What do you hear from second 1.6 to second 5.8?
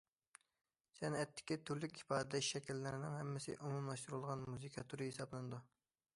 تۈرلۈك ئىپادىلەش شەكىللىرىنىڭ ھەممىسى ئومۇملاشتۇرۇلغان مۇزىكا تۈرى ھېسابلىنىدۇ.